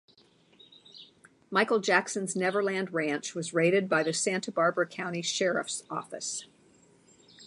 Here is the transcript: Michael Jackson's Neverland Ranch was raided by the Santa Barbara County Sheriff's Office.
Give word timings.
Michael 1.51 1.77
Jackson's 1.79 2.35
Neverland 2.35 2.91
Ranch 2.91 3.35
was 3.35 3.53
raided 3.53 3.87
by 3.87 4.01
the 4.01 4.13
Santa 4.13 4.51
Barbara 4.51 4.87
County 4.87 5.21
Sheriff's 5.21 5.83
Office. 5.91 6.45